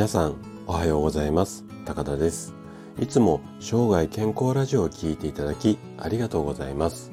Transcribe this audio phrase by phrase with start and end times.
[0.00, 1.62] 皆さんおはようございます。
[1.84, 2.54] 高田です。
[2.98, 7.12] いつも生涯健康ラジオを聞いていただきありがとうございます。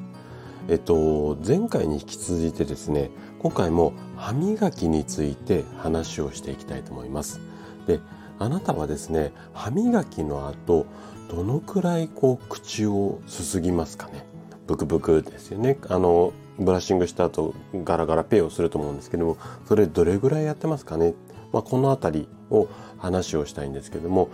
[0.69, 7.41] えっと前回に引き続いてですね今回も歯磨きについて話をしていきたいと思います。
[7.87, 7.99] で
[8.39, 10.85] あなたはですね歯磨きの後
[11.29, 14.25] どのくらいこう口をすすぎますかね。
[14.65, 15.77] ブクブクですよね。
[15.89, 21.15] あのブラッシングした後ガラガラペイをすると思うんですけどもそれどれぐらいやってますかね、
[21.51, 24.29] まあ、この辺りを話をしたいんですけども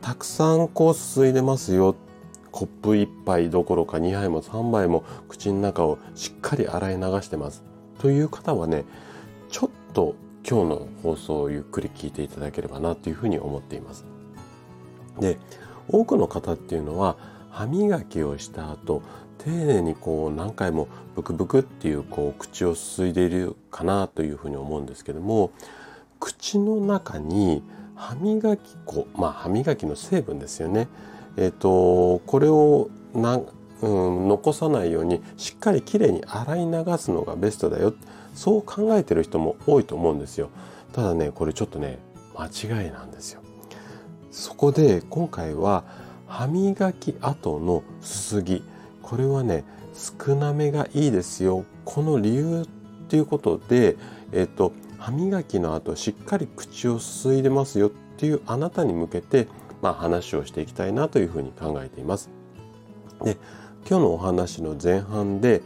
[0.00, 1.94] たくさんこうすすいでますよ
[2.50, 7.62] コップ1杯どころか2杯も3杯も口の中をしっかり洗い流してます
[7.98, 8.84] という方はね
[9.50, 10.14] ちょっと
[10.48, 14.04] 今日の放送をゆっくり聞いていただければなというふうに思っています。
[15.18, 15.38] で
[15.88, 17.16] 多くの方っていうのは
[17.50, 19.02] 歯磨きをした後
[19.38, 25.50] 丁寧にこう何回もブクブクっていうこう口をすすいでいるかなというふうに思うんですけども
[26.20, 27.64] 口の中に
[27.96, 30.88] 歯磨き粉まあ歯磨きの成分ですよね。
[31.36, 33.40] え、ー、とこれをな、
[33.82, 37.94] うん、残さないようにしっかりきれいに洗い流すのがベストだよ。
[38.34, 40.50] そう考えてる人も多いと思うんですよ。
[40.92, 41.98] ただねこれちょっとね
[42.38, 43.42] 間違いなんですよ。
[44.30, 45.84] そこで今回は
[46.26, 48.62] 歯磨き後のすすぎ。
[49.02, 51.64] これはね少なめがいいですよ。
[51.84, 52.66] この理由っ
[53.08, 53.96] ていうことで、
[54.32, 59.48] えっ、と歯磨きの後しっかり口をすすいでますよっていうあなたに向けて、
[59.80, 62.28] まあ、話をしていきたいなというふうに考えています。
[63.24, 63.38] で
[63.88, 65.62] 今日のお話の前半で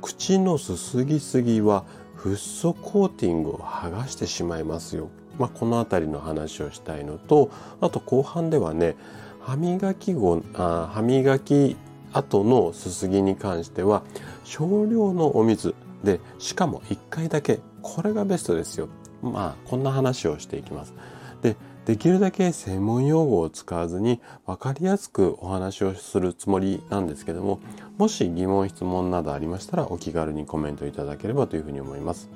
[0.00, 1.84] 口のすすぎすぎは
[2.16, 5.08] フッ素コーティングを剥がしてしまいますよ。
[5.38, 8.96] まあ、この辺りの話をしたいのとあと後半ではね
[9.40, 11.76] 歯磨き後あ歯磨き
[12.12, 14.02] 後のすすぎに関しては
[14.44, 18.88] 少量のお水でしかも1回だけこれがベストですよ。
[19.22, 20.94] まあこんな話をしていきます。
[21.42, 27.58] でできるだけ専門用語を使わずに分かりやすくお話をするつもりなんですけども
[27.98, 32.30] もし疑問質問などありましたらお気軽にコメントいただければというふうに思います。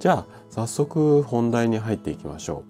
[0.00, 2.64] じゃあ早速本題に入っていきましょ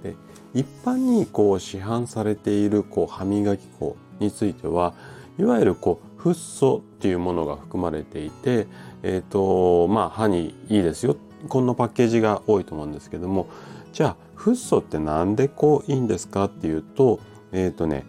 [0.00, 0.04] う。
[0.04, 0.16] で
[0.54, 4.92] 一般にこう市販されているこう歯磨き粉については
[5.38, 8.66] いわゆるこうフッ素っていうものが含まれていて
[9.02, 11.16] えっ、ー、とまあ歯にいいですよ
[11.48, 13.48] こんなパッケージが多いと思うんですけども
[13.92, 17.20] じゃあフッ素ってなんでこういいんですかっていうと
[17.52, 18.04] えっ、ー、とね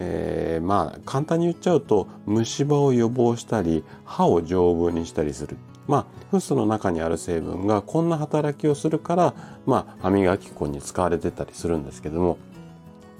[0.00, 5.56] えー、まあ簡単に言っちゃうと虫歯を予防したり歯を丈夫にしたりする。
[5.88, 9.34] まあフッ素の中にある成分がこんな働きをするから
[9.66, 12.38] まあ歯磨き粉に使われてたりするんですけども。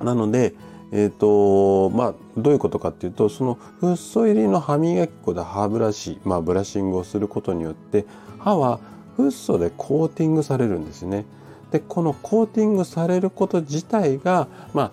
[0.00, 0.54] なので
[0.90, 8.06] えーとまあ、どういうことかっていうとそのフッ素入りの歯磨き粉で歯ブラシ、まあ、ブラッシングをすることによって
[8.38, 8.80] 歯は
[9.18, 11.24] フッ素でコーティングされるんですね。
[11.72, 14.92] でこのコーティングされること自体が、ま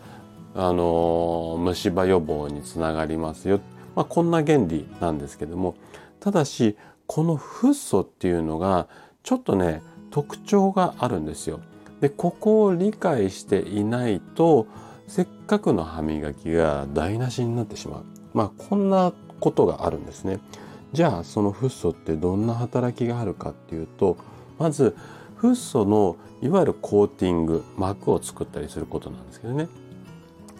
[0.55, 3.59] ああの、虫歯予防につながりますよ、
[3.95, 5.75] まあ、こんな原理なんですけども
[6.19, 6.75] ただし
[7.05, 8.87] このフッ素っていうのが
[9.21, 11.59] ちょっとね特徴があるんですよ。
[12.01, 14.65] でここを理解していないと
[15.07, 18.03] せっかくの歯磨きが台無しになってしまう。
[18.33, 20.39] まあこんなことがあるんですね。
[20.95, 24.15] じゃあそのフッ素ってどんな働きがあるかっていうと
[24.57, 24.95] まず
[25.35, 29.67] フッ素のいわゆるコーティング膜を作ったりすることなんですけどね。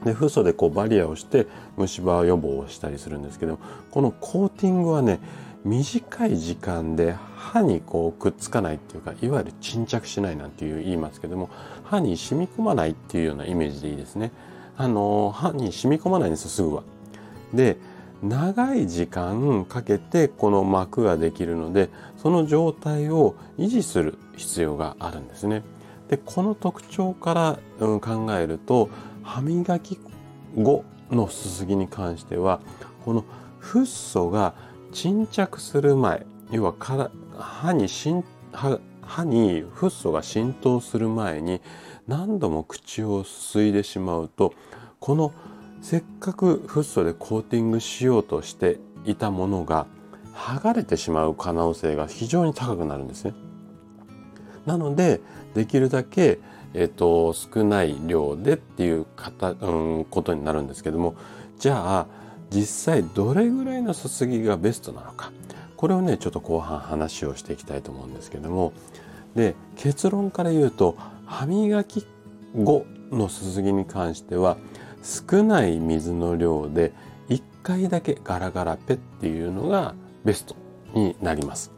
[0.04, 1.48] でフッ素でこうバリアをして
[1.78, 3.60] 虫歯予防をしたりするんですけど
[3.92, 5.20] このコーティングはね
[5.64, 11.50] 短い時間で歯にこうくっつかないっていうかいわゆる沈着しないなんていう言いますけども
[11.86, 14.34] 歯に染み込まないっていうようなイメージでいいですね。
[14.76, 16.84] あの歯に染み込まないんですよすぐは。
[17.54, 17.78] で
[18.28, 25.64] 長い時間かけてこの膜ができるのでその状態を維持する必要があるんですね。
[26.10, 28.90] でこの特徴から、うん、考えると
[29.24, 30.00] 歯磨き
[30.56, 32.60] 後のすすぎに関しては
[33.04, 33.26] この
[33.60, 34.54] フッ素が
[34.92, 36.74] 沈着する前要は
[37.38, 41.62] 歯に歯歯にフッ素が浸透する前に
[42.08, 44.54] 何度も口をすすいでしまうと
[45.00, 45.34] この
[45.86, 49.86] せっかくフッ素でコーティングしようとしていたものが
[50.34, 53.36] 剥がれてしまう可能性が非常に高くなるんですね。
[54.66, 55.22] なので
[55.54, 56.40] できるだけ、
[56.74, 61.14] えーと、少ない量でっていう方、うん、ことになるんですけども
[61.60, 62.08] じゃあ
[62.50, 65.32] 実際どれぐらいのすすぎがベストなのか
[65.78, 68.74] これをねちょっと後半話をしていきたいと思うんですけども
[69.36, 70.98] で結論から言うと
[71.28, 72.08] 歯磨き
[72.56, 74.58] 後のすすぎに関しては
[75.06, 76.92] 少ない水の量で
[77.30, 79.94] 1回だけガラガラペっていうのが
[80.26, 80.56] ベスト
[80.96, 81.72] になります。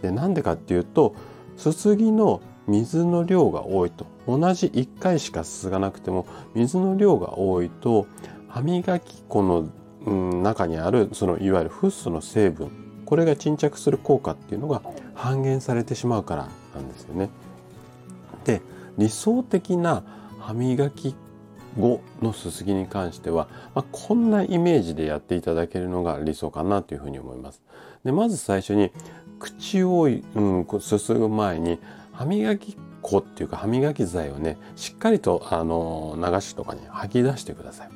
[0.00, 1.16] でなんでかっていうと
[1.56, 8.06] すすぎの水の量が多いと同じ1回しかすすがなくても水の量が多いと
[8.46, 9.68] 歯磨き粉の、
[10.06, 12.70] うん、中にあるそのいわゆるフッ素の成分
[13.06, 14.82] これが沈着する効果っていうのが
[15.14, 17.30] 半減されてしまうからなんですよね。
[18.44, 18.62] で
[18.98, 20.04] 理想的な
[20.38, 21.14] 歯磨き
[21.78, 27.62] 後のすすぎに関しては、まあ、こんなイメージでやっていただけるのが理想かなというふうに思います。
[28.04, 28.90] でまず最初に
[29.38, 31.78] 口を、うん、すすぐ前に
[32.12, 37.90] 歯磨き粉っていうか歯磨き剤をねしっかりとあの流しとかに吐き出してください。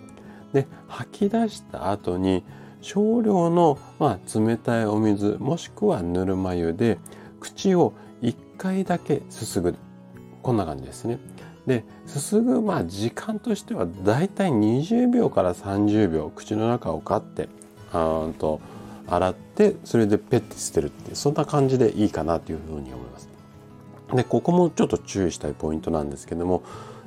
[0.52, 2.44] で吐き出した後に
[2.81, 6.99] 少量の、まあ、冷たいお水もしくはぬるま湯で
[7.40, 9.75] 口を1回だけすすぐ
[10.43, 11.19] こんな感じですね。
[11.66, 17.48] ですすぐまあ時間としてはだいたい20秒から30秒口の中をかって
[17.92, 18.60] あんと
[19.06, 23.28] 洗ってそれでペッて捨てるってそんな感じでいいかなというふうに思います。
[24.14, 26.62] でここもちょっと注意したいポイントなんですけども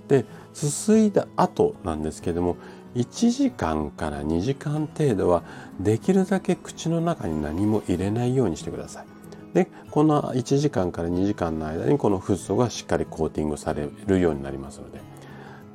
[0.07, 2.57] ですすいだ後なんですけども
[2.95, 5.43] 1時間から2時間程度は
[5.79, 9.14] できるだけ口の中に何も入れないようにしてください。
[9.55, 14.99] でこの1時間から2時間の間にこのフッ素がしっかりコーティングされるようになりますので。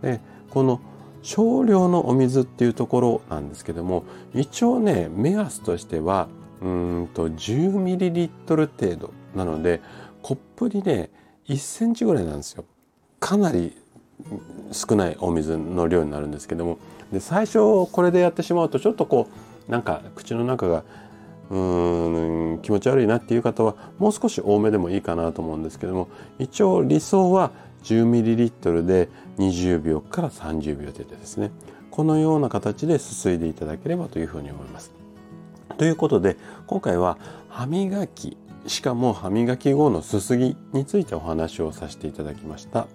[0.03, 0.81] でこの
[1.23, 4.05] 少量のお水っていうところなんですけども
[4.35, 6.29] 一応ね目安としては
[6.63, 9.81] うんと 10ml 程度なので
[10.23, 11.11] コップにね
[11.47, 12.65] 1センチぐらいなんですよ。
[13.19, 13.77] かなり
[14.73, 16.79] 少ないお水の量になるんですけども。
[17.11, 17.59] で最初
[17.91, 19.29] これでやってしまうとちょっとこ
[19.69, 20.85] うなんか口の中が
[21.51, 26.09] うん気持ち悪いなっていう方はもう少し多めでもいいかなと思うんですけども
[26.39, 27.51] 一応理想は
[27.83, 29.09] 10ml で
[29.39, 31.51] 20秒から30秒程度ですね
[31.91, 34.93] このような形ですすいでいただければというふうに思います。
[35.77, 36.37] ということで
[36.67, 37.19] 今回は
[37.49, 38.37] 歯磨き
[38.67, 42.87] しかも歯磨き後のすすぎについてお話をさせていただきました。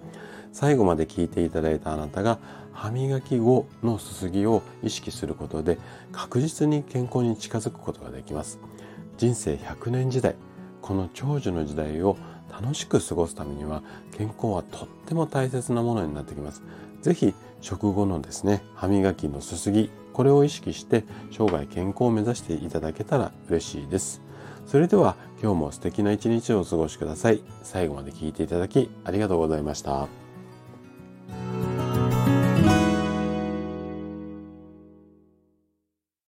[0.56, 2.38] 最後まで聞いていただいたあなたが
[2.72, 5.76] 歯磨き後のすすぎを意識することで
[6.12, 8.58] 確実に健康に近づくことができます。
[9.18, 10.34] 人生100年時代
[10.80, 12.16] この長寿の時代を
[12.50, 13.82] 楽しく過ごすためには
[14.12, 16.62] 健康はとっても大切なものになってきます。
[17.02, 24.22] 是非食後のですね歯磨きのすすぎこれを意識して生涯健康を目指していただけたら嬉しいです。
[24.64, 27.42] それでは今日も素敵な一日をお過ごしください。
[27.62, 30.25] 最後まで聞いていただきありがとうございました。